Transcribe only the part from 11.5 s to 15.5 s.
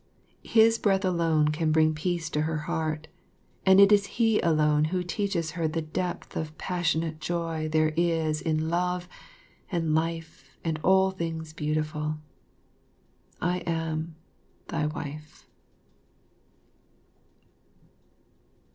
beautiful. I am, thy wife.